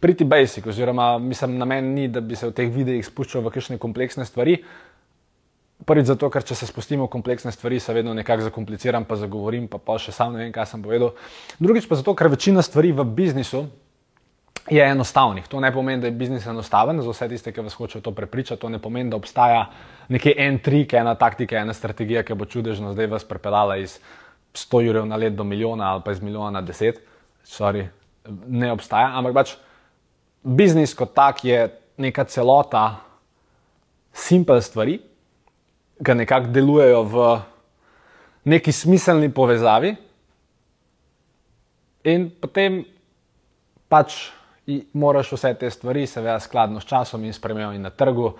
pretty 0.00 0.24
basic, 0.24 0.66
oziroma 0.66 1.18
mislim, 1.18 1.58
namen 1.58 1.94
ni, 1.94 2.08
da 2.08 2.20
bi 2.20 2.36
se 2.36 2.48
v 2.48 2.52
teh 2.52 2.70
videih 2.72 3.06
spuščal 3.06 3.42
v 3.44 3.52
kakšne 3.54 3.78
kompleksne 3.78 4.24
stvari. 4.24 4.58
Prvič 5.86 6.06
zato, 6.08 6.30
ker 6.32 6.44
če 6.46 6.56
se 6.56 6.66
spustimo 6.66 7.04
v 7.04 7.12
kompleksne 7.12 7.52
stvari, 7.52 7.80
se 7.80 7.94
vedno 7.94 8.14
nekako 8.16 8.46
zakompliciram, 8.48 9.04
pa 9.04 9.18
zagovorim, 9.20 9.68
pa, 9.68 9.78
pa 9.78 9.98
še 10.00 10.14
sam 10.14 10.32
ne 10.32 10.44
vem, 10.44 10.52
kaj 10.54 10.70
sem 10.72 10.82
povedal. 10.82 11.12
Drugič 11.60 11.88
pa 11.88 11.98
zato, 12.00 12.14
ker 12.16 12.30
večina 12.32 12.64
stvari 12.64 12.94
v 12.96 13.04
biznisu 13.04 13.66
je 14.70 14.84
enostavnih. 14.84 15.48
To 15.48 15.60
ne 15.60 15.72
pomeni, 15.72 16.00
da 16.00 16.06
je 16.06 16.16
biznis 16.18 16.46
enostaven 16.46 17.02
za 17.02 17.10
vse 17.10 17.28
tiste, 17.28 17.52
ki 17.52 17.64
vas 17.66 17.74
hočejo 17.74 18.02
to 18.02 18.12
prepričati. 18.12 18.60
To 18.60 18.68
ne 18.68 18.78
pomeni, 18.82 19.10
da 19.10 19.16
obstaja 19.16 19.66
nekaj 20.08 20.34
en 20.36 20.58
trik, 20.58 20.92
ena 20.92 21.14
taktika, 21.14 21.58
ena 21.58 21.74
strategija, 21.74 22.22
ki 22.22 22.34
bo 22.34 22.44
čudežno 22.44 22.92
zdaj 22.92 23.06
vas 23.06 23.24
prepeljala 23.24 23.76
iz 23.82 23.98
100 24.54 24.80
jurjev 24.86 25.06
na 25.06 25.16
let 25.16 25.34
do 25.36 25.44
milijona 25.44 25.92
ali 25.92 26.02
pa 26.04 26.12
iz 26.12 26.22
milijona 26.22 26.60
na 26.60 26.62
10. 26.66 26.98
Sorry, 27.44 27.86
ne 28.46 28.72
obstaja, 28.72 29.12
ampak 29.18 29.34
pač 29.34 29.56
biznis 30.42 30.94
kot 30.94 31.14
tak 31.14 31.44
je 31.44 31.68
neka 31.96 32.24
celota 32.24 32.96
simpel 34.12 34.60
stvari 34.60 34.98
ki 36.04 36.14
nekako 36.14 36.52
delujejo 36.52 37.02
v 37.02 37.26
neki 38.44 38.72
smiselni 38.72 39.30
povezavi, 39.32 39.94
in 42.06 42.28
potem 42.30 42.84
pač 43.90 44.28
moraš 44.92 45.32
vse 45.32 45.54
te 45.54 45.70
stvari, 45.70 46.06
seveda, 46.06 46.38
skladno 46.40 46.80
s 46.80 46.88
časom 46.88 47.24
in 47.24 47.32
spremembami 47.32 47.78
na 47.78 47.90
trgu 47.90 48.34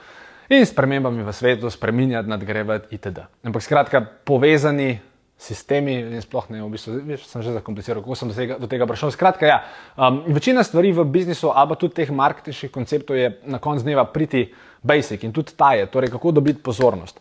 in 0.48 0.66
spremembami 0.66 1.22
v 1.22 1.32
svetu, 1.32 1.70
spremenjati, 1.70 2.28
nadgrevati 2.28 2.94
itd. 2.94 3.26
Ampak 3.44 3.62
skratka, 3.62 4.00
povezani. 4.24 5.00
Sistemi, 5.36 5.98
in 6.00 6.22
sploh 6.24 6.46
ne, 6.48 6.62
v 6.64 6.70
bistvu, 6.72 6.94
veš, 7.04 7.26
sem 7.28 7.42
že 7.44 7.52
zakompliciral, 7.52 8.00
kako 8.00 8.14
sem 8.16 8.30
do 8.30 8.32
tega, 8.32 8.54
do 8.56 8.68
tega 8.72 8.86
prišel. 8.88 9.10
Skratka, 9.12 9.44
ja, 9.44 9.58
um, 10.00 10.22
večina 10.32 10.62
stvari 10.64 10.94
v 10.96 11.04
biznisu, 11.04 11.50
ali 11.52 11.68
pa 11.68 11.76
tudi 11.76 11.92
teh 11.98 12.08
marketinških 12.08 12.72
konceptov, 12.72 13.18
je 13.20 13.26
na 13.44 13.60
koncu 13.60 13.84
dneva 13.84 14.06
priti 14.08 14.46
basic 14.80 15.28
in 15.28 15.34
tudi 15.36 15.52
ta 15.52 15.74
je, 15.76 15.90
torej 15.92 16.08
kako 16.14 16.32
dobiti 16.40 16.64
pozornost. 16.64 17.20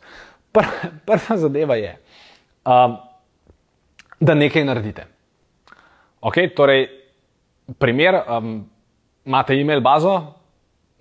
Pr 0.56 0.64
prva 1.04 1.36
zadeva 1.36 1.76
je, 1.76 1.92
um, 2.64 2.96
da 4.24 4.38
nekaj 4.40 4.64
naredite. 4.64 5.10
Okay, 6.24 6.56
torej, 6.56 6.88
primer, 7.76 8.22
um, 8.32 8.64
imate 9.26 9.58
e-mail 9.60 9.82
bazo, 9.84 10.16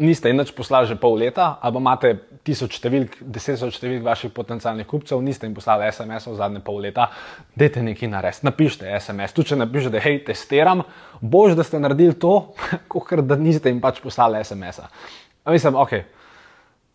niste 0.03 0.31
jim 0.31 0.41
več 0.43 0.51
poslali 0.57 0.89
že 0.91 0.97
pol 0.99 1.19
leta, 1.21 1.59
ali 1.63 1.79
imate 1.79 2.15
tisoč 2.45 2.81
številk, 2.81 3.21
deset 3.21 3.55
tisoč 3.59 3.79
številk 3.79 4.03
vaših 4.05 4.33
potencialnih 4.35 4.89
kupcev, 4.91 5.23
niste 5.23 5.47
jim 5.47 5.55
poslali 5.55 5.87
SMS 5.93 6.27
v 6.29 6.35
zadnje 6.41 6.65
pol 6.67 6.83
leta, 6.83 7.11
dajte 7.55 7.85
nekaj 7.85 8.11
narediti, 8.11 8.49
napišite 8.49 8.91
SMS. 8.99 9.37
Tu 9.37 9.47
če 9.51 9.61
napišete, 9.61 10.03
hej, 10.03 10.19
testiram, 10.27 10.83
bož, 11.23 11.55
da 11.55 11.65
ste 11.67 11.79
naredili 11.83 12.19
to, 12.19 12.35
kot 12.91 13.15
da 13.23 13.39
niste 13.39 13.73
jim 13.73 13.81
pač 13.85 14.03
poslali 14.03 14.43
SMS-a. 14.43 14.91
Mislim, 15.47 15.77
ok 15.79 15.99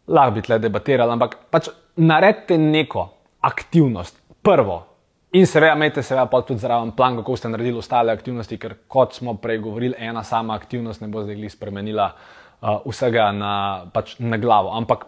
lahko 0.09 0.35
bi 0.35 0.41
tle 0.41 0.59
debatirali, 0.59 1.13
ampak 1.13 1.37
pač 1.53 1.69
naredite 1.97 2.57
neko 2.57 3.07
aktivnost, 3.45 4.17
prvo. 4.43 4.83
In 5.31 5.45
seveda, 5.45 5.75
imejte 5.77 6.01
seveda 6.01 6.25
pa 6.25 6.41
tudi 6.41 6.63
zraven 6.63 6.91
plan, 6.97 7.19
kako 7.19 7.35
ste 7.37 7.49
naredili 7.53 7.77
ostale 7.77 8.13
aktivnosti, 8.13 8.57
ker 8.57 8.73
kot 8.89 9.13
smo 9.13 9.35
prej 9.37 9.59
govorili, 9.61 9.93
ena 9.97 10.23
sama 10.23 10.55
aktivnost 10.57 11.01
ne 11.01 11.07
bo 11.07 11.21
zdaj 11.21 11.37
glih 11.37 11.51
spremenila 11.53 12.07
uh, 12.15 12.79
vsega 12.85 13.27
na, 13.37 13.51
pač 13.93 14.15
na 14.19 14.39
glavo. 14.41 14.73
Ampak 14.73 15.05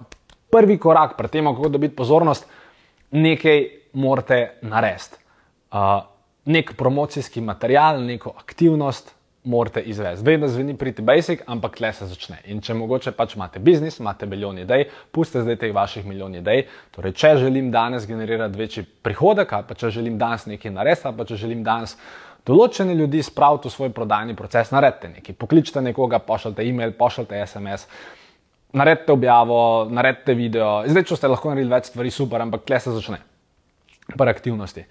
prvi 0.53 0.77
korak 0.77 1.17
pri 1.17 1.31
tem, 1.33 1.49
kako 1.49 1.71
dobiti 1.73 1.97
pozornost, 1.97 2.45
nekaj 3.11 3.65
morate 3.97 4.59
narediti. 4.61 5.17
Uh, 5.71 6.03
nek 6.45 6.75
promocijski 6.77 7.41
material, 7.41 8.03
neko 8.05 8.35
aktivnost, 8.37 9.15
morate 9.43 9.81
izvesti. 9.81 10.25
Vedno 10.25 10.47
zveni 10.47 10.75
priti 10.77 11.01
basic, 11.01 11.39
ampak 11.47 11.77
tle 11.77 11.89
se 11.93 12.05
začne. 12.05 12.37
In 12.53 12.61
če 12.61 12.75
mogoče 12.77 13.11
pač 13.17 13.35
imate 13.35 13.59
biznis, 13.59 13.97
imate 13.99 14.25
milijon 14.29 14.59
idej, 14.61 14.85
pustite 15.11 15.41
zdaj 15.41 15.57
teh 15.63 15.73
vaših 15.73 16.05
milijon 16.05 16.35
idej. 16.37 16.67
Torej, 16.93 17.15
če 17.17 17.35
želim 17.41 17.71
danes 17.73 18.05
generirati 18.07 18.59
večji 18.59 18.83
prihodek, 19.03 19.53
ali 19.53 19.65
pa 19.67 19.77
če 19.77 19.89
želim 19.97 20.19
danes 20.21 20.45
nekaj 20.45 20.71
narediti, 20.75 21.07
ali 21.07 21.17
pa 21.17 21.25
če 21.25 21.39
želim 21.41 21.63
danes 21.65 21.95
določene 22.45 22.93
ljudi 22.97 23.23
spraviti 23.25 23.69
v 23.69 23.73
svoj 23.73 23.93
prodajni 23.95 24.35
proces, 24.37 24.71
naredite 24.73 25.09
nekaj. 25.15 25.37
Pokličite 25.41 25.81
nekoga, 25.81 26.19
pošljite 26.25 26.65
e-mail, 26.65 26.93
pošljite 26.97 27.41
SMS. 27.45 27.87
Naredite 28.77 29.13
objavo, 29.13 29.87
naredite 29.89 30.37
video. 30.37 30.83
Zdaj, 30.87 31.07
če 31.09 31.17
ste 31.17 31.31
lahko 31.33 31.49
naredili 31.49 31.73
več 31.73 31.89
stvari, 31.89 32.13
super, 32.13 32.45
ampak 32.45 32.63
tle 32.69 32.79
se 32.79 32.93
začne. 32.93 33.19
Prve 34.11 34.31
aktivnosti. 34.31 34.85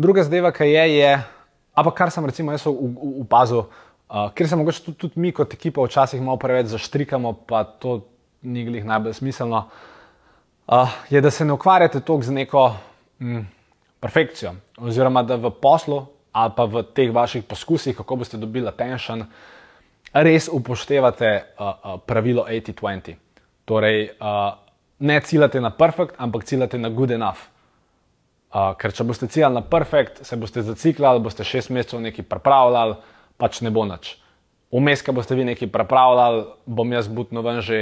Druga 0.00 0.26
zadeva, 0.26 0.50
ki 0.54 0.68
je, 0.68 0.84
je, 0.96 1.14
ampak 1.78 1.96
kar 1.96 2.12
sem 2.12 2.26
recimo 2.28 2.52
jaz 2.54 2.66
opazil, 2.66 3.66
Uh, 4.12 4.28
ker 4.36 4.44
se 4.44 4.56
morda 4.60 4.74
tudi, 4.76 4.98
tudi 5.00 5.20
mi, 5.24 5.30
kot 5.32 5.54
ekipa, 5.56 5.80
včasih 5.86 6.20
malo 6.20 6.36
preveč 6.36 6.66
zaštrikamo, 6.68 7.32
pa 7.48 7.62
to 7.64 8.02
ni 8.44 8.66
glih 8.66 8.84
najbolj 8.84 9.14
smiselno, 9.16 9.62
uh, 10.68 10.96
je, 11.08 11.20
da 11.24 11.30
se 11.30 11.46
ne 11.48 11.54
ukvarjate 11.56 12.00
toliko 12.00 12.26
z 12.26 12.34
neko 12.36 12.64
mm, 13.20 13.46
perfekcijo. 14.04 14.52
Oziroma, 14.76 15.22
da 15.22 15.38
v 15.40 15.50
poslu 15.50 16.02
ali 16.32 16.52
pa 16.56 16.64
v 16.64 16.82
teh 16.96 17.12
vaših 17.12 17.44
poskusih, 17.44 17.96
kako 17.96 18.16
boste 18.16 18.36
dobili 18.36 18.68
attention, 18.68 19.24
res 20.12 20.48
upoštevate 20.52 21.32
uh, 21.32 21.64
uh, 21.64 21.96
pravilo 22.06 22.44
80-20. 22.48 23.16
Torej, 23.64 24.10
uh, 24.20 24.58
ne 24.98 25.20
ciljate 25.20 25.60
na 25.60 25.70
perfekt, 25.70 26.14
ampak 26.18 26.44
ciljate 26.44 26.78
na 26.78 26.88
good 26.88 27.10
enough. 27.16 27.48
Uh, 28.52 28.74
ker 28.76 28.92
če 28.92 29.08
boste 29.08 29.28
ciljali 29.32 29.56
na 29.56 29.64
perfekt, 29.64 30.20
se 30.26 30.36
boste 30.36 30.64
zaciklali, 30.68 31.24
boste 31.24 31.44
šest 31.44 31.72
mesecev 31.72 32.04
nekaj 32.04 32.28
pripravljali 32.28 33.00
pač 33.42 33.58
ne 33.66 33.74
bo 33.74 33.82
nič. 33.82 34.14
Vmes, 34.72 35.02
ko 35.02 35.12
boste 35.12 35.34
vi 35.34 35.44
nekaj 35.44 35.68
prepravljali, 35.68 36.46
bom 36.64 36.92
jaz 36.94 37.08
butno 37.10 37.42
ven 37.42 37.58
že 37.60 37.78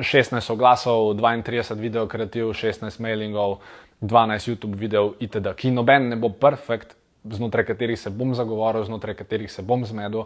16 0.00 0.40
eh, 0.40 0.52
oglasov, 0.52 1.12
32 1.20 1.76
video 1.76 2.08
kreativ, 2.08 2.56
16 2.56 2.96
mailingov, 3.04 3.60
12 4.00 4.48
YouTube 4.48 4.80
videov 4.80 5.14
itd. 5.20 5.52
Ki 5.54 5.70
noben 5.70 6.08
ne 6.08 6.16
bo 6.16 6.32
perfekt, 6.32 6.96
znotraj 7.22 7.68
katerih 7.68 7.98
se 8.00 8.10
bom 8.10 8.34
zagovoril, 8.34 8.86
znotraj 8.88 9.14
katerih 9.14 9.52
se 9.52 9.62
bom 9.62 9.84
zmedel, 9.84 10.24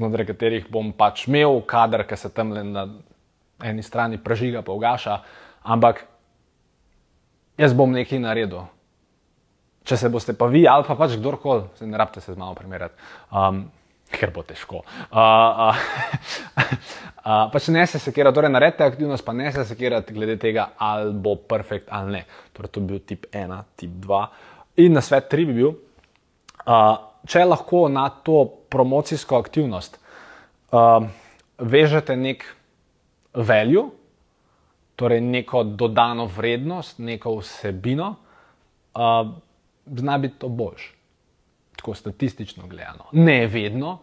znotraj 0.00 0.26
katerih 0.32 0.66
bom 0.70 0.92
pač 0.96 1.28
imel 1.28 1.60
kader, 1.66 2.06
ki 2.08 2.16
se 2.16 2.30
tam 2.32 2.54
le 2.56 2.64
na 2.64 2.86
eni 3.62 3.82
strani 3.82 4.18
prežiga, 4.18 4.62
pa 4.62 4.72
ugaša, 4.72 5.20
ampak 5.62 6.06
jaz 7.58 7.76
bom 7.76 7.92
nekaj 7.92 8.18
naredil. 8.18 8.64
Če 9.86 9.98
se 9.98 10.10
boste 10.10 10.34
pa 10.38 10.46
vi 10.46 10.64
ali 10.66 10.86
pa 10.86 10.94
pač 10.98 11.14
kdorkoli, 11.18 11.86
ne 11.86 11.98
rabite 11.98 12.22
se 12.22 12.34
z 12.34 12.38
malo 12.38 12.54
primerjati. 12.58 12.94
Um, 13.30 13.66
ker 14.12 14.32
bo 14.34 14.44
težko. 14.46 14.82
Uh, 15.10 15.18
uh, 15.18 15.80
uh, 17.24 17.46
pač 17.52 17.68
ne 17.74 17.84
se 17.88 18.00
sekirati, 18.02 18.36
torej 18.36 18.52
naredite 18.52 18.86
aktivnost, 18.86 19.24
pa 19.24 19.34
ne 19.36 19.50
se 19.52 19.64
sekirati 19.68 20.14
glede 20.14 20.36
tega, 20.40 20.70
ali 20.78 21.12
bo 21.12 21.36
perfekt 21.36 21.90
ali 21.90 22.18
ne. 22.18 22.22
Torej, 22.52 22.72
to 22.72 22.82
bi 22.82 22.94
bil 22.94 23.02
tip 23.08 23.26
1, 23.32 23.56
tip 23.80 23.96
2. 24.06 24.22
In 24.84 24.98
na 24.98 25.04
svet 25.04 25.30
3 25.32 25.48
bi 25.48 25.56
bil, 25.60 25.72
uh, 25.72 26.94
če 27.28 27.44
lahko 27.46 27.86
na 27.92 28.08
to 28.24 28.44
promocijsko 28.72 29.38
aktivnost 29.38 29.98
uh, 30.72 31.04
vežete 31.58 32.16
nek 32.18 32.46
value, 33.34 33.88
torej 34.96 35.22
neko 35.24 35.64
dodano 35.78 36.26
vrednost, 36.30 37.00
neko 37.02 37.38
vsebino, 37.40 38.14
uh, 38.94 39.22
zna 39.86 40.18
biti 40.20 40.42
to 40.42 40.50
boljše 40.52 41.01
tako 41.82 41.94
statistično 41.94 42.66
gledano. 42.66 43.10
Ne 43.12 43.46
vedno, 43.46 43.98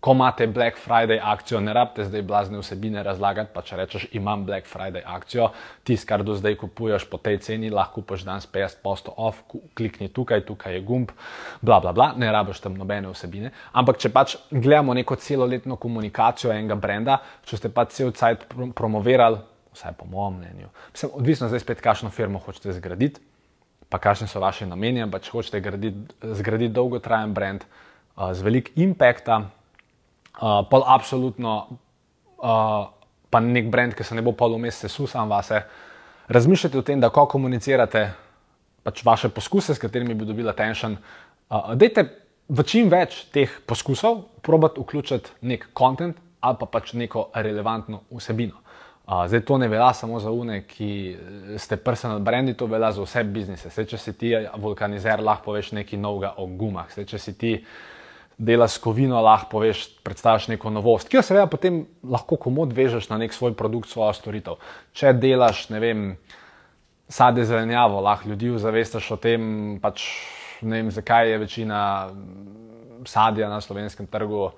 ko 0.00 0.12
imate 0.12 0.46
Black 0.46 0.76
Friday 0.86 1.20
akcijo, 1.22 1.60
ne 1.60 1.72
rabite 1.72 2.04
zdaj 2.04 2.22
blazne 2.22 2.58
vsebine 2.60 3.02
razlagati, 3.02 3.50
pa 3.54 3.62
če 3.64 3.76
rečeš, 3.76 4.04
imam 4.12 4.44
Black 4.44 4.68
Friday 4.68 5.00
akcijo, 5.06 5.48
tisto, 5.84 6.08
kar 6.08 6.22
do 6.22 6.36
zdaj 6.36 6.58
kupuješ 6.60 7.06
po 7.08 7.16
tej 7.16 7.38
ceni, 7.40 7.70
lahko 7.72 8.02
kupiš 8.02 8.26
danes 8.28 8.44
50% 8.52 9.14
off, 9.16 9.40
klikni 9.74 10.10
tukaj, 10.12 10.44
tukaj 10.44 10.76
je 10.76 10.84
gumb, 10.84 11.16
bla 11.62 11.80
bla 11.80 11.96
bla, 11.96 12.12
ne 12.20 12.28
rabiš 12.32 12.60
tam 12.60 12.76
nobene 12.76 13.08
vsebine. 13.14 13.54
Ampak 13.72 14.04
če 14.04 14.12
pač 14.12 14.36
gledamo 14.50 14.94
neko 14.94 15.16
celoletno 15.16 15.80
komunikacijo 15.80 16.52
enega 16.52 16.76
brenda, 16.76 17.22
če 17.48 17.62
ste 17.62 17.72
pač 17.72 17.96
cel 17.96 18.12
cajt 18.12 18.50
promovirali, 18.76 19.40
vsaj 19.72 19.96
po 19.96 20.12
mojem 20.12 20.42
mnenju, 20.42 20.74
mislim, 20.92 21.16
odvisno 21.22 21.48
zdaj 21.48 21.64
spet, 21.64 21.80
kakšno 21.80 22.12
firmo 22.12 22.44
hočete 22.44 22.76
zgraditi 22.76 23.24
pa 23.94 24.00
kakšni 24.02 24.26
so 24.26 24.42
vaši 24.42 24.66
nameni, 24.66 25.04
pa 25.06 25.20
če 25.22 25.30
hočete 25.30 25.60
graditi, 25.62 26.16
zgraditi 26.34 26.74
dolgotrajen 26.74 27.30
brand 27.30 27.62
uh, 27.62 28.32
z 28.34 28.42
velikim 28.42 28.88
impactom, 28.88 29.46
uh, 29.46 30.64
pol 30.66 30.82
absolutno, 30.82 31.52
uh, 32.42 32.88
pa 33.30 33.42
nek 33.44 33.70
brand, 33.70 33.94
ki 33.94 34.02
se 34.02 34.18
ne 34.18 34.24
bo 34.26 34.32
pol 34.34 34.56
umest 34.58 34.82
sesul 34.82 35.06
sam 35.06 35.30
vase, 35.30 35.62
razmišljate 36.26 36.80
o 36.80 36.82
tem, 36.82 36.98
da 36.98 37.12
ko 37.14 37.28
komunicirate 37.30 38.02
pač 38.82 39.04
vaše 39.06 39.30
poskuse, 39.30 39.78
s 39.78 39.78
katerimi 39.78 40.18
bi 40.18 40.26
dobila 40.26 40.56
tension, 40.58 40.98
uh, 40.98 41.70
dajte 41.78 42.08
v 42.50 42.66
čim 42.66 42.90
več 42.90 43.28
teh 43.30 43.60
poskusov 43.62 44.24
probati 44.42 44.82
vključiti 44.82 45.38
nek 45.46 45.70
kontent 45.70 46.18
ali 46.44 46.58
pa 46.58 46.66
pač 46.66 46.96
neko 46.98 47.28
relevantno 47.38 48.02
vsebino. 48.10 48.58
Zdaj 49.04 49.40
to 49.44 49.58
ne 49.58 49.68
velja 49.68 49.92
samo 49.92 50.20
za 50.20 50.30
une, 50.32 50.62
ki 50.64 50.90
eh, 51.12 51.58
ste 51.60 51.76
personal 51.76 52.22
brandi, 52.24 52.54
to 52.54 52.66
velja 52.66 52.92
za 52.92 53.02
vse 53.04 53.24
biznise. 53.24 53.70
Zdaj, 53.70 53.88
če 53.92 53.98
si 54.00 54.14
ti 54.16 54.30
vulkanizer, 54.56 55.20
lahko 55.20 55.50
poveš 55.50 55.74
nekaj 55.76 56.00
novega 56.00 56.32
o 56.40 56.46
gumah. 56.46 56.88
Zdaj, 56.92 57.10
če 57.12 57.20
si 57.20 57.34
ti 57.38 57.52
dela 58.38 58.68
s 58.68 58.80
kovino, 58.82 59.20
lahko 59.22 59.50
poveš, 59.58 59.84
predstaviš 60.02 60.48
neko 60.54 60.72
novost, 60.72 61.10
ki 61.10 61.18
jo 61.18 61.22
seveda 61.22 61.46
potem 61.52 61.84
lahko 62.02 62.38
komod 62.40 62.72
vežeš 62.74 63.10
na 63.12 63.20
nek 63.20 63.36
svoj 63.36 63.52
produkt, 63.58 63.92
svojo 63.92 64.14
storitev. 64.16 64.56
Če 64.96 65.12
delaš, 65.12 65.68
ne 65.70 65.82
vem, 65.84 66.06
sadje 67.08 67.44
zelenjavo, 67.44 68.00
lahko 68.02 68.32
ljudi 68.32 68.54
zavestaš 68.58 69.12
o 69.14 69.20
tem, 69.20 69.76
pač 69.82 70.08
ne 70.64 70.80
vem, 70.80 70.90
zakaj 70.90 71.30
je 71.30 71.42
večina 71.44 71.82
sadja 73.04 73.50
na 73.52 73.60
slovenskem 73.60 74.08
trgu 74.08 74.48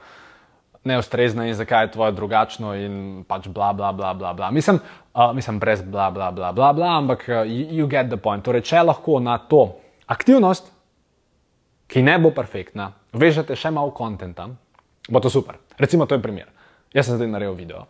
neustrezna 0.86 1.46
in 1.46 1.54
zakaj 1.54 1.84
je 1.84 1.92
tvoje 1.92 2.12
drugačno 2.12 2.74
in 2.74 3.24
pač 3.28 3.48
bla 3.48 3.72
bla 3.72 3.92
bla 3.92 4.14
bla. 4.14 4.32
bla. 4.34 4.50
Mislim, 4.50 4.78
uh, 5.14 5.34
mislim, 5.34 5.58
brez 5.58 5.82
bla 5.82 6.10
bla 6.10 6.30
bla 6.30 6.52
bla, 6.52 6.72
bla 6.72 6.96
ampak 6.98 7.26
uh, 7.28 7.34
you, 7.46 7.88
get 7.88 8.08
the 8.08 8.16
point. 8.16 8.44
Torej, 8.44 8.62
če 8.62 8.82
lahko 8.82 9.20
na 9.20 9.38
to 9.38 9.78
aktivnost, 10.06 10.70
ki 11.86 12.02
ne 12.02 12.18
bo 12.18 12.30
perfektna, 12.30 12.92
vežete 13.12 13.56
še 13.56 13.70
malo 13.70 13.90
konta, 13.90 14.48
bo 15.08 15.20
to 15.20 15.30
super. 15.30 15.58
Recimo, 15.78 16.06
to 16.06 16.14
je 16.14 16.22
primer. 16.22 16.48
Jaz 16.94 17.10
sem 17.10 17.18
zdaj 17.18 17.28
naredil 17.28 17.54
video. 17.54 17.84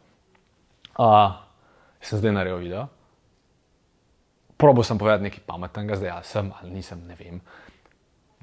Uh, 0.98 1.36
sem 2.00 2.18
zdaj 2.18 2.32
naredil 2.32 2.58
video. 2.58 2.88
Probo 4.56 4.82
sem 4.82 4.98
povedati 4.98 5.28
nekaj 5.28 5.44
pametnega, 5.46 5.96
zdaj 6.00 6.08
ja, 6.08 6.18
sem 6.24 6.48
ali 6.60 6.72
nisem, 6.72 7.02
ne 7.06 7.16
vem. 7.18 7.40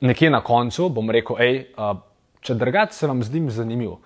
Nekje 0.06 0.30
na 0.30 0.44
koncu 0.46 0.90
bom 0.94 1.10
rekel, 1.10 1.38
hej, 1.42 1.56
uh, 1.74 1.98
če 2.44 2.58
drugače 2.60 2.94
se 2.94 3.10
vam 3.10 3.24
zdim 3.26 3.50
zanimiv, 3.52 3.98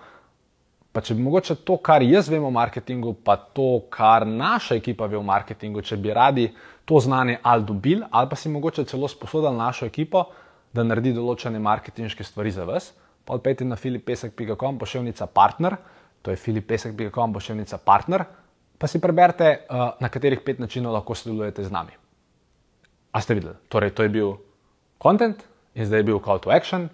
pa 0.92 1.02
če 1.04 1.14
bi 1.14 1.22
mogoče 1.22 1.58
to, 1.68 1.76
kar 1.84 2.02
jaz 2.02 2.30
vem 2.32 2.44
o 2.44 2.50
marketingu, 2.50 3.12
pa 3.24 3.36
to, 3.36 3.84
kar 3.92 4.26
naša 4.26 4.78
ekipa 4.80 5.06
ve 5.06 5.18
o 5.18 5.22
marketingu, 5.22 5.82
če 5.84 5.96
bi 6.00 6.14
radi 6.14 6.48
to 6.88 7.00
znanje 7.00 7.38
ali 7.42 7.64
dobili, 7.68 8.06
ali 8.10 8.28
pa 8.28 8.36
si 8.36 8.48
mogoče 8.48 8.84
celo 8.88 9.08
sposodili 9.08 9.56
našo 9.56 9.86
ekipo, 9.86 10.24
da 10.72 10.84
naredi 10.84 11.12
določene 11.16 11.60
marketinške 11.60 12.24
stvari 12.24 12.52
za 12.52 12.64
vas, 12.68 12.90
pa 13.24 13.36
odpeti 13.36 13.64
na 13.64 13.76
filipesek.com, 13.76 14.78
pošiljnica 14.80 15.26
partner, 15.26 15.76
to 16.22 16.32
je 16.32 16.40
filipesek.com, 16.40 17.32
pošiljnica 17.36 17.78
partner, 17.84 18.24
pa 18.78 18.88
si 18.88 19.00
preberite, 19.00 19.50
uh, 19.68 19.90
na 20.00 20.08
katerih 20.08 20.40
pet 20.44 20.60
načinov 20.62 20.94
lahko 20.96 21.16
sodelujete 21.18 21.64
z 21.66 21.74
nami. 21.74 21.96
A 23.12 23.20
ste 23.20 23.36
videli? 23.36 23.56
Torej, 23.68 23.92
to 23.96 24.06
je 24.06 24.12
bil 24.12 24.36
content 25.02 25.42
in 25.74 25.86
zdaj 25.86 26.02
je 26.02 26.08
bil 26.10 26.20
call 26.24 26.40
to 26.40 26.52
action 26.54 26.88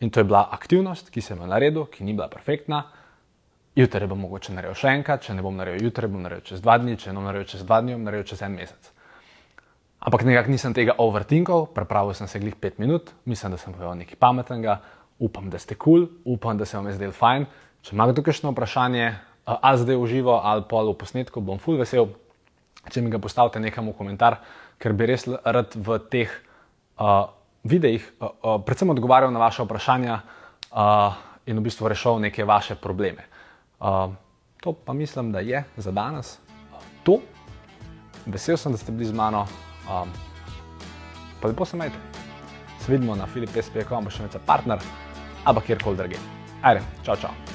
in 0.00 0.10
to 0.10 0.20
je 0.20 0.28
bila 0.28 0.46
aktivnost, 0.52 1.10
ki 1.10 1.20
sem 1.20 1.38
jo 1.38 1.46
naredil, 1.46 1.86
ki 1.86 2.04
ni 2.04 2.14
bila 2.14 2.28
perfektna. 2.30 2.84
Jutri 3.76 4.06
bom 4.06 4.20
mogoče 4.20 4.52
naredil 4.52 4.76
še 4.76 4.90
enkrat, 4.98 5.22
če 5.24 5.36
ne 5.36 5.42
bom 5.44 5.54
naredil 5.56 5.88
jutri, 5.88 6.08
bom 6.10 6.20
naredil 6.20 6.44
čez 6.44 6.60
dva 6.60 6.76
dni, 6.80 6.98
če 7.00 7.08
ne 7.12 7.16
bom 7.16 7.28
naredil 7.28 7.48
čez 7.48 7.62
dva 7.64 7.80
dni, 7.80 7.94
bom 7.96 8.04
naredil 8.04 8.26
čez 8.28 8.42
en 8.44 8.52
mesec. 8.58 8.90
Ampak 10.02 10.26
nekako 10.28 10.52
nisem 10.52 10.74
tega 10.76 10.96
overtinkal, 11.00 11.68
prepravil 11.72 12.12
sem 12.18 12.28
se 12.28 12.40
glih 12.42 12.56
pet 12.58 12.80
minut, 12.82 13.14
mislim, 13.24 13.54
da 13.54 13.60
sem 13.62 13.72
povedal 13.72 13.94
nekaj 13.96 14.18
pametnega, 14.20 14.80
upam, 15.22 15.48
da 15.48 15.60
ste 15.62 15.78
kul, 15.78 16.08
cool, 16.08 16.34
upam, 16.36 16.58
da 16.58 16.66
se 16.68 16.76
vam 16.76 16.90
je 16.90 16.96
zdel 16.98 17.14
fajn. 17.16 17.46
Če 17.86 17.94
imate 17.96 18.16
tukaj 18.18 18.36
še 18.36 18.50
vprašanje, 18.50 19.06
ali 19.46 19.78
zdaj 19.78 19.98
v 19.98 20.10
živo 20.10 20.36
ali 20.36 20.66
pol 20.68 20.92
v 20.92 20.98
posnetku, 20.98 21.40
bom 21.40 21.62
full 21.62 21.80
vesel, 21.80 22.10
če 22.90 23.00
mi 23.00 23.14
ga 23.14 23.22
postavite 23.22 23.62
nekam 23.62 23.88
v 23.88 23.96
komentar, 23.96 24.42
ker 24.82 24.92
bi 24.92 25.08
res 25.08 25.24
rad 25.26 25.72
v 25.78 25.98
teh 26.10 26.30
uh, 26.98 27.30
videih 27.64 28.02
uh, 28.02 28.28
uh, 28.28 28.58
predvsem 28.62 28.90
odgovarjal 28.90 29.32
na 29.32 29.42
vaše 29.42 29.62
vprašanja 29.62 30.18
uh, 30.18 31.14
in 31.46 31.58
v 31.58 31.64
bistvu 31.64 31.88
rešil 31.88 32.18
neke 32.22 32.44
vaše 32.44 32.74
probleme. 32.74 33.31
To 34.62 34.72
pa 34.72 34.92
mislim, 34.92 35.32
da 35.32 35.40
je 35.40 35.64
za 35.76 35.90
danes 35.90 36.38
to. 37.02 37.18
Vesel 38.26 38.56
sem, 38.56 38.72
da 38.72 38.78
ste 38.78 38.92
bili 38.92 39.04
z 39.04 39.12
mano. 39.12 39.46
Um, 39.90 40.10
pa 41.40 41.48
lepo 41.48 41.64
se 41.64 41.76
majte. 41.76 41.96
Se 42.80 42.92
vidimo 42.92 43.16
na 43.16 43.26
filipsp.com, 43.26 44.04
bo 44.04 44.10
še 44.10 44.28
nekaj 44.28 44.46
partner, 44.46 44.78
pa 45.44 45.60
kjerkoli 45.60 45.98
drugje. 45.98 46.22
Ajde, 46.62 46.86
čau, 47.02 47.16
čau. 47.16 47.51